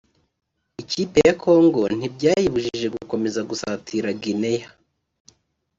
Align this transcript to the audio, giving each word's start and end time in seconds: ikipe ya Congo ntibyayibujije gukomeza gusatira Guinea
ikipe 0.81 1.17
ya 1.27 1.33
Congo 1.43 1.81
ntibyayibujije 1.97 2.87
gukomeza 2.95 3.39
gusatira 3.49 4.07
Guinea 4.21 4.67